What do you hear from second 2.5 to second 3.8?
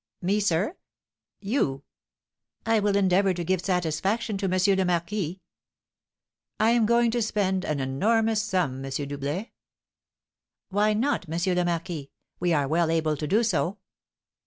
"I will endeavour to give